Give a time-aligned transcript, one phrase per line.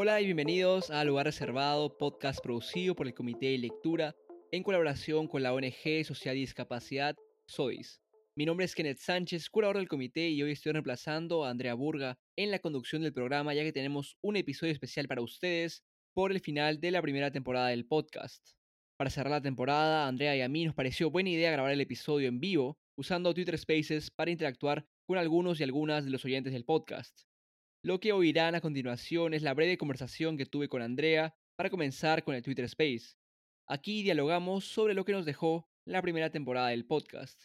[0.00, 4.14] Hola y bienvenidos a Lugar Reservado, podcast producido por el Comité de Lectura
[4.52, 7.16] en colaboración con la ONG Social y Discapacidad
[7.48, 8.00] SODIS.
[8.36, 12.16] Mi nombre es Kenneth Sánchez, curador del comité, y hoy estoy reemplazando a Andrea Burga
[12.36, 15.82] en la conducción del programa, ya que tenemos un episodio especial para ustedes
[16.14, 18.52] por el final de la primera temporada del podcast.
[18.96, 22.28] Para cerrar la temporada, Andrea y a mí nos pareció buena idea grabar el episodio
[22.28, 26.64] en vivo, usando Twitter Spaces para interactuar con algunos y algunas de los oyentes del
[26.64, 27.27] podcast.
[27.84, 32.24] Lo que oirán a continuación es la breve conversación que tuve con Andrea para comenzar
[32.24, 33.14] con el Twitter Space.
[33.68, 37.40] Aquí dialogamos sobre lo que nos dejó la primera temporada del podcast.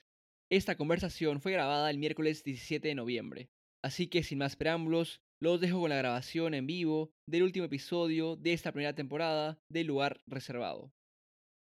[0.50, 3.52] Esta conversación fue grabada el miércoles 17 de noviembre,
[3.84, 8.36] así que sin más preámbulos, los dejo con la grabación en vivo del último episodio
[8.36, 10.92] de esta primera temporada de Lugar Reservado.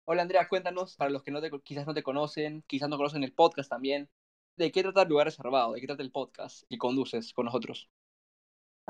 [0.05, 3.33] Hola Andrea, cuéntanos, para los que no quizás no te conocen, quizás no conocen el
[3.33, 4.07] podcast también,
[4.55, 5.73] ¿de qué trata Lugar Reservado?
[5.73, 7.89] ¿De qué trata el podcast que conduces con nosotros?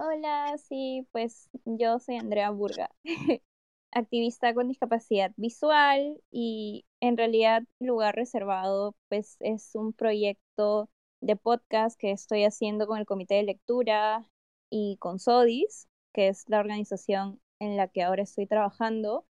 [0.04, 2.90] Hola, sí, pues yo soy Andrea Burga,
[3.92, 10.90] activista con discapacidad visual y en realidad Lugar Reservado pues es un proyecto
[11.22, 14.28] de podcast que estoy haciendo con el Comité de Lectura
[14.72, 19.28] y con SODIS, que es la organización en la que ahora estoy trabajando.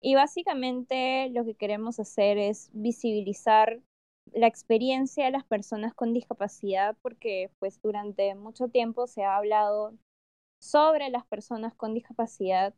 [0.00, 3.80] Y básicamente lo que queremos hacer es visibilizar
[4.34, 9.94] la experiencia de las personas con discapacidad, porque pues durante mucho tiempo se ha hablado
[10.58, 12.74] sobre las personas con discapacidad,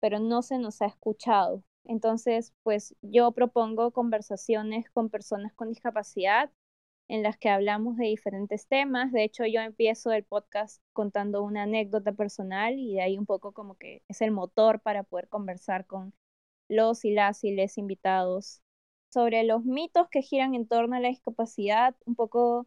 [0.00, 1.64] pero no se nos ha escuchado.
[1.84, 6.50] Entonces, pues yo propongo conversaciones con personas con discapacidad
[7.08, 9.12] en las que hablamos de diferentes temas.
[9.12, 13.52] De hecho, yo empiezo el podcast contando una anécdota personal y de ahí un poco
[13.52, 16.14] como que es el motor para poder conversar con
[16.68, 18.62] los y las y les invitados
[19.12, 22.66] sobre los mitos que giran en torno a la discapacidad, un poco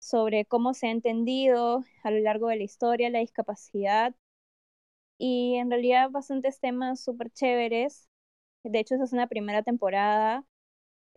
[0.00, 4.14] sobre cómo se ha entendido a lo largo de la historia la discapacidad
[5.18, 8.08] y en realidad bastantes temas súper chéveres.
[8.64, 10.44] De hecho, esa es una primera temporada.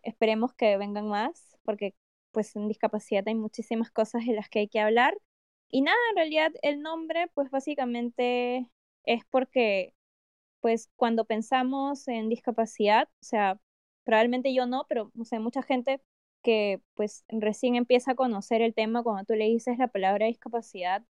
[0.02, 1.94] Esperemos que vengan más porque
[2.32, 5.16] pues en discapacidad hay muchísimas cosas en las que hay que hablar.
[5.70, 8.70] Y nada, en realidad el nombre pues básicamente
[9.04, 9.94] es porque
[10.60, 13.60] pues cuando pensamos en discapacidad, o sea,
[14.04, 16.02] probablemente yo no, pero o mucha gente
[16.42, 21.04] que pues recién empieza a conocer el tema, cuando tú le dices la palabra discapacidad,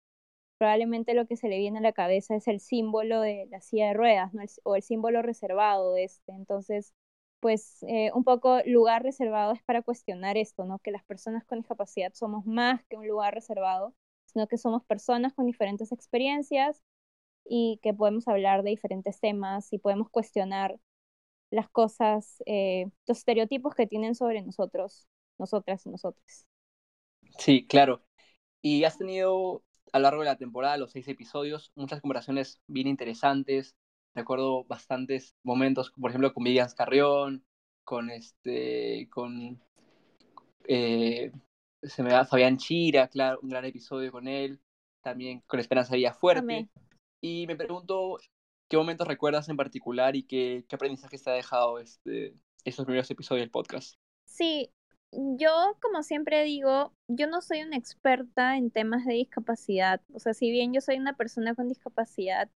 [0.58, 3.88] probablemente lo que se le viene a la cabeza es el símbolo de la silla
[3.90, 4.44] de ruedas, ¿no?
[4.64, 6.34] o el símbolo reservado de este.
[6.34, 6.94] Entonces,
[7.40, 10.80] pues eh, un poco lugar reservado es para cuestionar esto, ¿no?
[10.80, 13.96] Que las personas con discapacidad somos más que un lugar reservado,
[14.26, 16.82] sino que somos personas con diferentes experiencias
[17.46, 20.80] y que podemos hablar de diferentes temas y podemos cuestionar
[21.52, 26.46] las cosas, eh, los estereotipos que tienen sobre nosotros, nosotras y nosotros.
[27.38, 28.04] Sí, claro.
[28.62, 32.88] Y has tenido a lo largo de la temporada, los seis episodios, muchas conversaciones bien
[32.88, 33.76] interesantes.
[34.14, 37.44] Recuerdo bastantes momentos, por ejemplo, con Vivian Carrión,
[37.84, 39.62] con este, con
[40.68, 41.32] eh,
[41.82, 44.60] se me da Fabián Chira, claro, un gran episodio con él,
[45.02, 46.70] también con Esperanza Villa Fuerte.
[47.22, 48.18] Y me pregunto,
[48.70, 53.10] ¿qué momentos recuerdas en particular y qué, qué aprendizaje te ha dejado este, estos primeros
[53.12, 53.96] episodios del podcast?
[54.26, 54.72] Sí,
[55.12, 60.02] yo como siempre digo, yo no soy una experta en temas de discapacidad.
[60.14, 62.50] O sea, si bien yo soy una persona con discapacidad,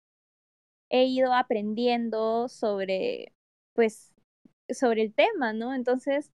[0.90, 3.34] he ido aprendiendo sobre,
[3.74, 4.14] pues,
[4.70, 5.74] sobre el tema, ¿no?
[5.74, 6.32] Entonces,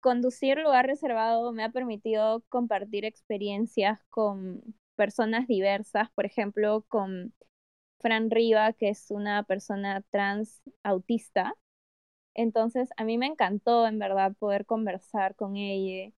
[0.00, 4.62] conducir lugar reservado me ha permitido compartir experiencias con
[4.96, 7.34] personas diversas, por ejemplo, con
[8.04, 11.56] Fran Riva, que es una persona trans autista.
[12.34, 16.12] Entonces, a mí me encantó, en verdad, poder conversar con ella.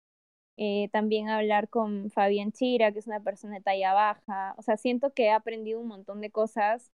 [0.58, 4.54] Eh, también hablar con Fabián Chira, que es una persona de talla baja.
[4.58, 6.92] O sea, siento que he aprendido un montón de cosas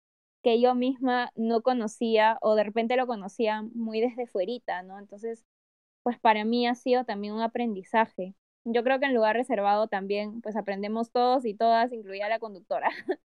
[0.42, 4.98] que yo misma no conocía o de repente lo conocía muy desde fuerita, ¿no?
[4.98, 5.44] Entonces,
[6.02, 8.34] pues para mí ha sido también un aprendizaje.
[8.64, 12.90] Yo creo que en lugar reservado también, pues aprendemos todos y todas, incluida la conductora.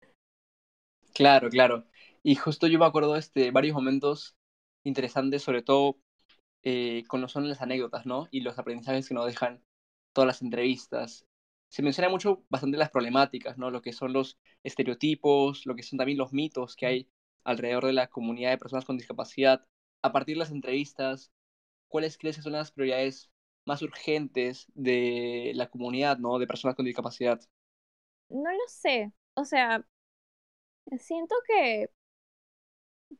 [1.18, 1.84] Claro, claro.
[2.22, 4.36] Y justo yo me acuerdo de este, varios momentos
[4.84, 5.98] interesantes, sobre todo
[6.62, 8.28] eh, con lo son las anécdotas, ¿no?
[8.30, 9.64] Y los aprendizajes que nos dejan
[10.12, 11.26] todas las entrevistas.
[11.70, 13.72] Se menciona mucho bastante las problemáticas, ¿no?
[13.72, 17.10] Lo que son los estereotipos, lo que son también los mitos que hay
[17.42, 19.66] alrededor de la comunidad de personas con discapacidad.
[20.02, 21.32] A partir de las entrevistas,
[21.88, 23.32] ¿cuáles crees que son las prioridades
[23.64, 26.38] más urgentes de la comunidad, ¿no?
[26.38, 27.40] De personas con discapacidad.
[28.28, 29.12] No lo sé.
[29.34, 29.84] O sea,
[30.98, 31.88] siento que,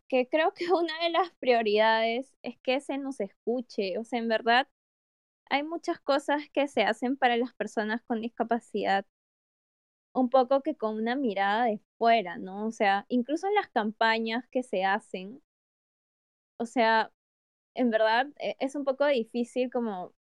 [0.09, 3.99] que creo que una de las prioridades es que se nos escuche.
[3.99, 4.69] O sea, en verdad,
[5.51, 9.07] hay muchas cosas que se hacen para las personas con discapacidad.
[10.13, 12.67] un poco que con una mirada de fuera, ¿no?
[12.67, 15.43] O sea, incluso en las campañas que se hacen,
[16.59, 17.13] o sea,
[17.75, 20.15] en verdad e, es un poco difícil como,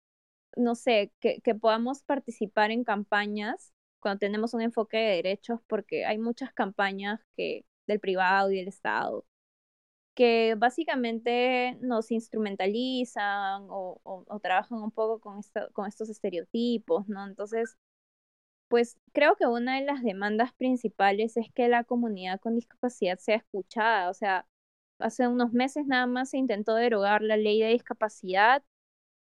[0.58, 6.06] no sé, que, que podamos participar en campañas cuando tenemos un enfoque de derechos, porque
[6.06, 9.26] hay muchas campañas que del privado y del Estado
[10.18, 17.28] que básicamente nos instrumentalizan o, o, trabajan un poco con, esto, con estos estereotipos, ¿no?
[17.28, 17.78] Entonces,
[18.68, 23.38] pues creo que una de las demandas principales es que la comunidad con discapacidad sea
[23.38, 24.10] escuchada.
[24.10, 24.48] O sea,
[25.00, 28.64] hace unos meses nada más se intentó derogar la ley de discapacidad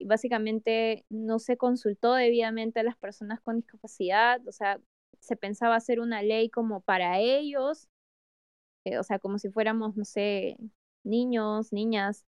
[0.06, 4.46] básicamente no se consultó debidamente a las personas con discapacidad.
[4.48, 4.80] O sea,
[5.20, 7.88] se pensaba hacer una ley como para ellos,
[8.86, 10.58] eh, o sea, como si fuéramos, no sé,
[11.04, 12.26] niños, niñas,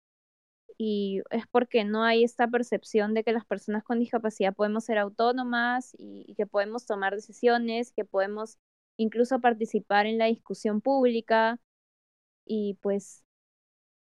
[0.77, 4.97] y es porque no hay esta percepción de que las personas con discapacidad podemos ser
[4.97, 8.57] autónomas y, que podemos tomar decisiones, que podemos
[8.97, 11.59] incluso participar en la discusión pública
[12.45, 13.23] y pues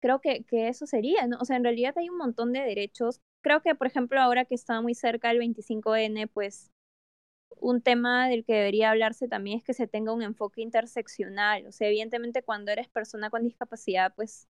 [0.01, 1.37] creo que, que eso sería, ¿no?
[1.41, 3.21] O sea, en realidad hay un montón de derechos.
[3.41, 6.71] Creo que, por ejemplo, ahora que está muy cerca el 25N, pues
[7.59, 11.67] un tema del que debería hablarse también es que se tenga un enfoque interseccional.
[11.67, 14.47] O sea, evidentemente cuando eres persona con discapacidad, pues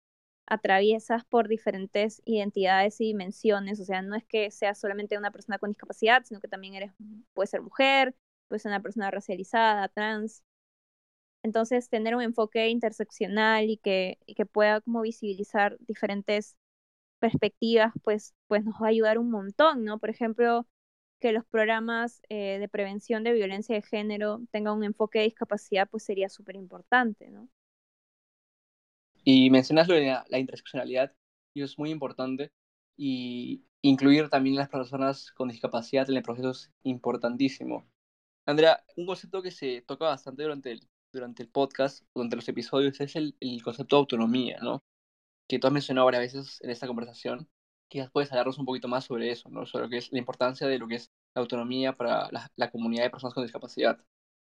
[0.46, 3.80] atraviesas por diferentes identidades y dimensiones.
[3.80, 6.92] O sea, no es que seas solamente una persona con discapacidad, sino que también eres,
[7.34, 8.14] puedes ser mujer,
[8.48, 10.42] puedes ser una persona racializada, trans.
[11.42, 16.54] Entonces, tener un enfoque interseccional y que, y que pueda como visibilizar diferentes
[17.20, 19.98] perspectivas, pues, pues nos va a ayudar un montón, ¿no?
[19.98, 20.66] Por ejemplo,
[21.20, 25.88] que los programas eh, de prevención de violencia de género tengan un enfoque de discapacidad,
[25.88, 27.48] pues sería súper importante, ¿no?
[29.22, 31.14] Y mencionas lo de la, interseccionalidad,
[31.54, 32.52] y es muy importante,
[32.96, 37.86] y incluir también a las personas con discapacidad en el proceso es importantísimo.
[38.46, 42.98] Andrea, un concepto que se toca bastante durante el, durante el podcast, durante los episodios,
[43.00, 44.82] es el, el concepto de autonomía, ¿no?
[45.50, 47.48] Que tú has mencionado varias veces en esta conversación,
[47.88, 49.66] quizás puedes hablarnos un poquito más sobre eso, ¿no?
[49.66, 53.02] Sobre lo que es la importancia de lo que es la autonomía para la, comunidad
[53.02, 53.98] de personas con discapacidad.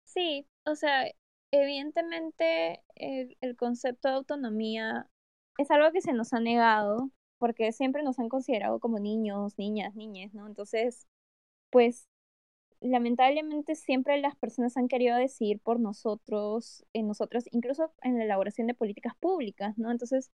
[0.04, 1.04] Sí, o sea,
[1.50, 5.10] evidentemente el, el, concepto de autonomía
[5.58, 9.94] es algo que se nos ha negado porque siempre nos han considerado como niños, niñas,
[9.94, 10.46] niñas, ¿no?
[10.46, 11.06] Entonces,
[11.68, 12.08] pues
[12.80, 18.68] lamentablemente siempre las personas han querido decidir por nosotros, en nosotros, incluso en la elaboración
[18.68, 19.90] de políticas públicas, ¿no?
[19.90, 20.30] Entonces,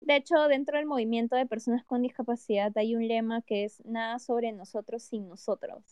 [0.00, 4.18] de hecho, dentro del movimiento de personas con discapacidad hay un lema que es nada
[4.18, 5.84] sobre nosotros sin nosotros.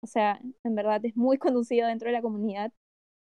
[0.00, 2.72] O sea, en verdad es muy conocido dentro de la comunidad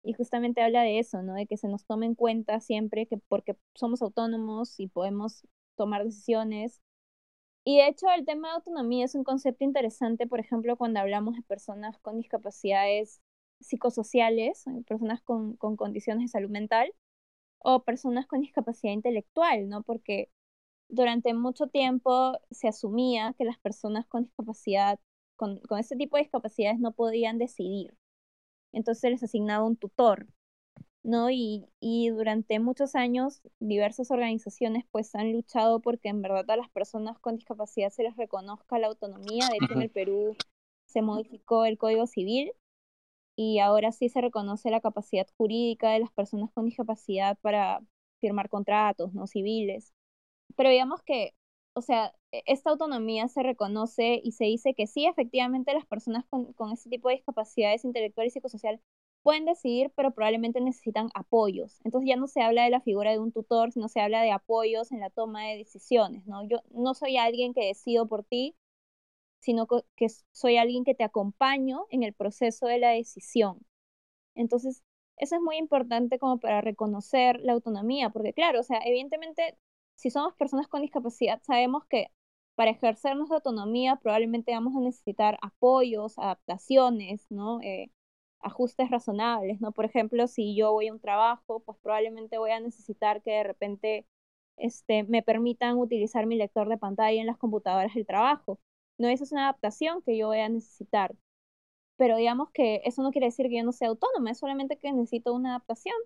[0.02, 1.34] y justamente habla de eso, ¿no?
[1.34, 5.46] De que se nos tome en cuenta siempre que porque somos autónomos y podemos
[5.76, 6.80] tomar decisiones.
[7.64, 11.36] Y de hecho, el tema de autonomía es un concepto interesante, por ejemplo, cuando hablamos
[11.36, 13.20] de personas con discapacidades
[13.60, 16.92] psicosociales, personas con, con condiciones de salud mental,
[17.58, 19.82] o personas con discapacidad intelectual, ¿no?
[19.82, 20.30] Porque
[20.88, 25.00] durante mucho tiempo se asumía que las personas con discapacidad,
[25.36, 27.96] con, con este tipo de discapacidades no podían decidir.
[28.72, 30.26] Entonces se les asignaba un tutor,
[31.02, 31.30] ¿no?
[31.30, 36.70] Y, y durante muchos años diversas organizaciones pues han luchado porque en verdad a las
[36.70, 39.48] personas con discapacidad se les reconozca la autonomía.
[39.48, 40.36] De hecho, en el Perú
[40.86, 42.52] se modificó el Código Civil
[43.36, 47.80] y ahora sí se reconoce la capacidad jurídica de las personas con discapacidad para
[48.20, 49.94] firmar contratos no civiles.
[50.56, 51.34] Pero digamos que,
[51.74, 56.24] o sea, e-, esta autonomía se reconoce y se dice que sí, efectivamente las personas
[56.30, 58.80] con, con este tipo de discapacidades intelectual y psicosocial
[59.22, 61.80] pueden decidir, pero probablemente necesitan apoyos.
[61.84, 64.30] Entonces ya no se habla de la figura de un tutor, sino se habla de
[64.30, 66.46] apoyos en la toma de decisiones, ¿no?
[66.48, 68.54] Yo no soy alguien que decido por ti,
[69.46, 73.60] sino que soy alguien que te acompaño en el proceso de la decisión.
[74.34, 74.82] Entonces,
[75.18, 79.56] eso es muy importante como para reconocer la autonomía, porque claro, o sea, evidentemente,
[79.94, 82.08] si somos personas con discapacidad, sabemos que
[82.56, 87.60] para ejercer nuestra autonomía probablemente vamos a necesitar apoyos, adaptaciones, ¿no?
[87.62, 87.92] Eh,
[88.40, 89.70] ajustes razonables, ¿no?
[89.72, 93.44] Por ejemplo, si yo voy a un trabajo, pues probablemente voy a necesitar que de
[93.44, 94.06] repente
[94.56, 98.58] este, me permitan utilizar mi lector de pantalla en las computadoras del trabajo.
[98.98, 101.14] No, eso es una adaptación que yo voy a necesitar.
[101.96, 104.92] Pero digamos que eso no quiere decir que yo no sea autónoma, es solamente que
[104.92, 105.96] necesito una adaptación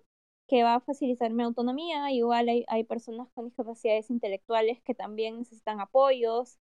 [0.47, 2.11] que va a facilitar mi autonomía.
[2.11, 6.59] Igual hay, hay personas con discapacidades intelectuales que también necesitan apoyos.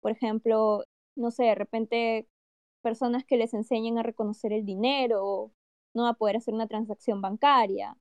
[0.00, 0.84] Por ejemplo,
[1.16, 2.28] no sé, de repente
[2.82, 5.52] personas que les enseñen a reconocer el dinero,
[5.94, 7.96] no a poder hacer una transacción bancaria.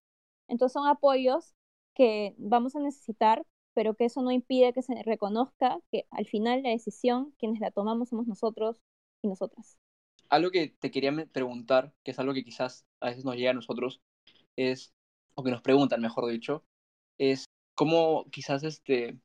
[0.47, 1.53] Entonces son apoyos
[1.95, 6.63] que vamos a necesitar pero que eso no impide que se reconozca que al final
[6.63, 8.81] la decisión, quienes la tomamos somos nosotros
[9.21, 9.77] y nosotras.
[10.29, 13.53] Algo que te quería preguntar, que es algo que quizás a veces nos llega a
[13.53, 14.01] nosotros,
[14.55, 14.93] es,
[15.35, 16.63] o que nos preguntan, mejor dicho,
[17.19, 19.19] es cómo quizás este,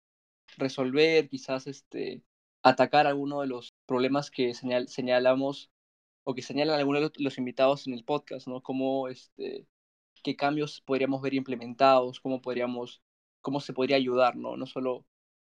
[0.59, 2.23] resolver, quizás este,
[2.63, 5.71] atacar alguno de los problemas que señalamos
[6.25, 8.63] o que señalan algunos de los invitados en el podcast, ¿no?
[8.63, 9.67] Cómo, este,
[10.23, 13.03] qué cambios podríamos ver implementados, cómo podríamos,
[13.41, 14.57] cómo se podría ayudar, ¿no?
[14.57, 15.07] No solo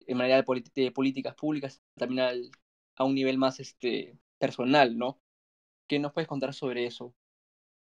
[0.06, 2.52] en manera de, políticas públicas, también
[2.96, 5.20] a un nivel más este, personal, ¿no?
[5.88, 7.14] ¿Qué nos puedes contar sobre eso?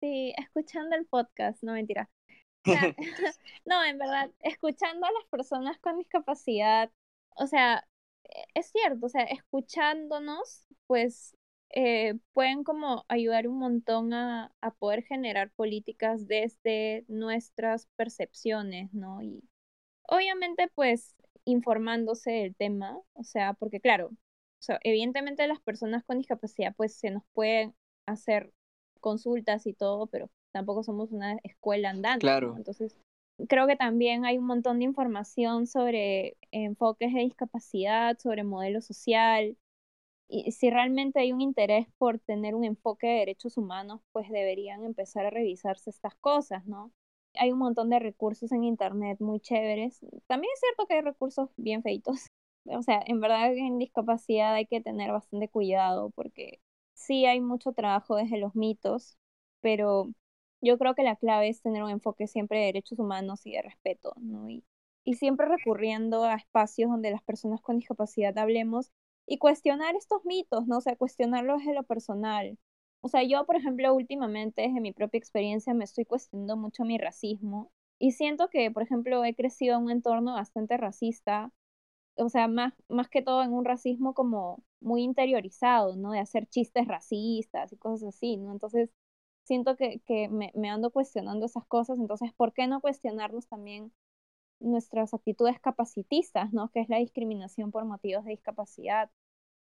[0.01, 2.11] Sí, escuchando el podcast, no mentira.
[3.65, 6.91] no, en verdad, escuchando a las personas con discapacidad,
[7.37, 7.87] o sea,
[8.25, 11.37] e, es cierto, o sea, escuchándonos, pues
[11.71, 19.23] eh, pueden como ayudar un montón a, a, poder generar políticas desde nuestras percepciones, ¿no?
[19.23, 19.43] Y
[20.09, 26.19] obviamente, pues, informándose del tema, o sea, porque claro, o sea, evidentemente las personas con
[26.19, 27.75] discapacidad, pues, se nos pueden
[28.07, 28.53] hacer
[29.01, 32.21] consultas y todo, pero tampoco somos una escuela andante.
[32.21, 32.55] Claro.
[32.57, 32.99] Entonces,
[33.49, 39.57] creo que también hay un montón de información sobre enfoques de discapacidad, sobre modelo social.
[40.29, 44.85] Y si realmente hay un interés por tener un enfoque de derechos humanos, pues deberían
[44.85, 46.91] empezar a revisarse estas cosas, ¿no?
[47.39, 50.01] Hay un montón de recursos en Internet muy chéveres.
[50.27, 52.27] También es cierto que hay recursos bien feitos.
[52.67, 56.61] O sea, en verdad en discapacidad hay que tener bastante cuidado porque
[56.95, 59.17] sí hay mucho trabajo desde los mitos,
[59.61, 60.09] pero
[60.61, 63.63] yo creo que la clave es tener un enfoque siempre de derechos humanos y de
[63.63, 64.49] respeto, ¿no?
[64.49, 64.65] Y,
[65.05, 68.91] y siempre recurriendo a espacios donde las personas con discapacidad hablemos
[69.27, 70.79] y cuestionar estos mitos, ¿no?
[70.79, 72.59] O sea, cuestionarlos desde lo personal.
[73.01, 76.99] O sea, yo, por ejemplo, últimamente, desde mi propia experiencia, me estoy cuestionando mucho mi
[76.99, 81.53] racismo y siento que, por ejemplo, he crecido en un entorno bastante racista,
[82.17, 86.13] o sea, más, más que todo en un racismo como muy interiorizado, ¿no?
[86.13, 88.53] De hacer chistes racistas y cosas así, ¿no?
[88.53, 88.91] Entonces,
[89.45, 93.93] siento que, que me, me ando cuestionando esas cosas, entonces, ¿por qué no cuestionarnos también
[94.61, 96.71] nuestras actitudes capacitistas, ¿no?
[96.71, 99.11] Que es la discriminación por motivos de discapacidad.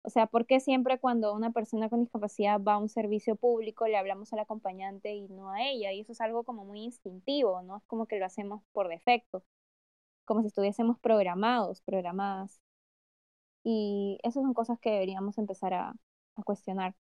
[0.01, 3.88] O sea, ¿por qué siempre cuando una persona con discapacidad va a un servicio público
[3.88, 5.91] le hablamos al acompañante y no a ella?
[5.94, 7.77] Y eso es algo como muy instintivo, ¿no?
[7.77, 9.44] Es como que lo hacemos por defecto,
[10.25, 12.62] como si estuviésemos programados, programadas.
[13.63, 15.94] Y esas son cosas que deberíamos empezar a,
[16.36, 16.96] a cuestionar.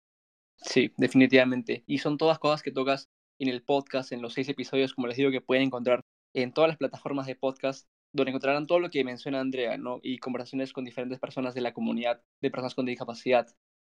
[0.57, 1.83] Sí, definitivamente.
[1.87, 3.09] Y son todas cosas que tocas
[3.39, 6.01] en el podcast, en los seis episodios, como les digo, que pueden encontrar
[6.33, 9.99] en todas las plataformas de podcast, donde encontrarán todo lo que menciona Andrea, ¿no?
[10.01, 13.47] Y conversaciones con diferentes personas de la comunidad de personas con discapacidad.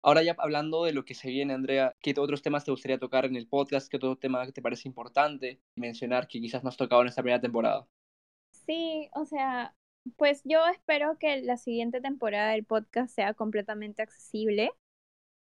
[0.03, 3.25] Ahora ya hablando de lo que se viene, Andrea, ¿qué otros temas te gustaría tocar
[3.25, 3.89] en el podcast?
[3.89, 7.41] ¿Qué otro tema te parece importante mencionar que quizás no has tocado en esta primera
[7.41, 7.87] temporada?
[8.51, 9.75] Sí, o sea,
[10.17, 14.71] pues yo espero que la siguiente temporada del podcast sea completamente accesible,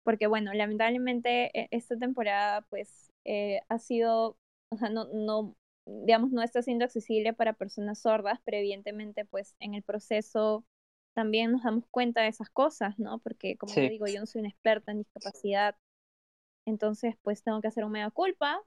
[0.04, 4.38] porque bueno, lamentablemente e, esta temporada pues eh, ha sido,
[4.70, 5.56] o sea, no, no,
[5.86, 10.66] digamos, no está siendo accesible para personas sordas, pero evidentemente pues en el proceso
[11.14, 13.20] también nos damos cuenta de esas cosas, ¿no?
[13.20, 15.76] Porque como digo, yo no soy una experta en discapacidad,
[16.66, 18.62] entonces pues tengo que hacer un mega culpa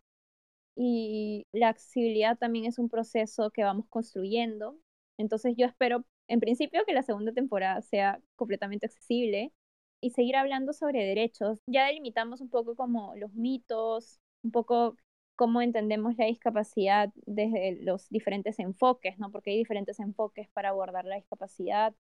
[0.77, 4.79] y la accesibilidad también es un proceso que vamos construyendo.
[5.19, 9.53] Entonces yo espero en principio que la segunda temporada sea completamente accesible
[10.01, 11.61] y seguir hablando sobre derechos.
[11.67, 14.97] Ya delimitamos un poco como los mitos, un poco
[15.39, 19.31] cómo entendemos la discapacidad desde los diferentes enfoques, ¿no?
[19.31, 21.95] Porque hay diferentes enfoques para abordar la discapacidad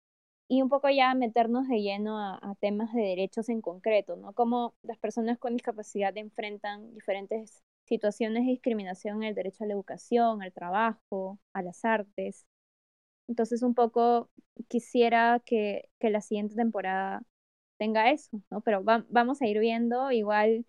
[0.48, 4.34] y un poco ya meternos de lleno a, temas de derechos en concreto, ¿no?
[4.34, 9.74] Cómo las personas con discapacidad enfrentan diferentes situaciones de discriminación en el derecho a la
[9.74, 12.46] educación, al trabajo, a las artes.
[13.28, 14.30] Entonces, un poco
[14.68, 17.22] quisiera que, que la siguiente temporada
[17.78, 18.60] tenga eso, ¿no?
[18.62, 20.66] Pero vamos a ir viendo, igual,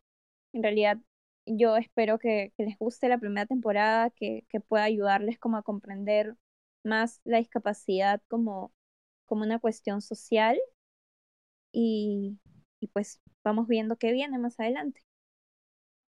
[0.53, 0.99] en realidad,
[1.45, 6.35] yo espero que, les guste la primera temporada, que, pueda ayudarles como a comprender
[6.83, 8.73] más la discapacidad como,
[9.25, 10.59] como una cuestión social
[11.71, 12.39] y,
[12.79, 15.03] y pues vamos viendo qué viene más adelante.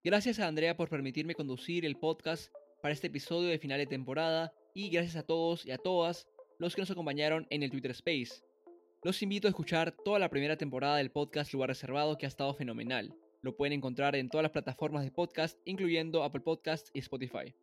[0.03, 4.53] Gracias a Andrea por permitirme conducir el podcast para este episodio de final de temporada
[4.75, 6.27] y gracias a todos y a todas
[6.59, 8.45] los que nos acompañaron en el Twitter Space.
[9.03, 12.55] Los invito a escuchar toda la primera temporada del podcast Lugar Reservado que ha estado
[12.55, 13.15] fenomenal.
[13.45, 17.55] Lo pueden encontrar en todas las plataformas de podcast, incluyendo Apple Podcast y Spotify.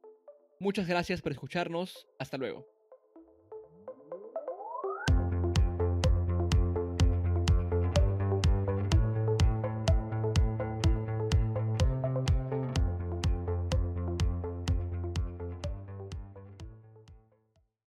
[0.59, 2.07] Muchas gracias por escucharnos.
[2.19, 2.70] Hasta luego.